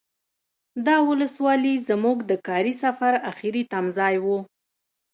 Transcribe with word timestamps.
دا 0.85 0.97
ولسوالي 1.09 1.73
زمونږ 1.89 2.17
د 2.31 2.33
کاري 2.47 2.73
سفر 2.83 3.13
اخري 3.31 3.61
تمځای 3.71 4.15
و. 4.25 4.27